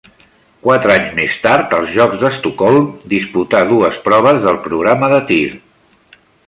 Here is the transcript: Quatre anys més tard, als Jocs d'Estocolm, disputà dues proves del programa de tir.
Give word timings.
Quatre 0.61 0.93
anys 0.93 1.11
més 1.19 1.35
tard, 1.43 1.75
als 1.79 1.91
Jocs 1.97 2.23
d'Estocolm, 2.23 2.89
disputà 3.13 3.63
dues 3.75 4.03
proves 4.09 4.43
del 4.49 4.61
programa 4.69 5.15
de 5.17 5.25
tir. 5.33 5.45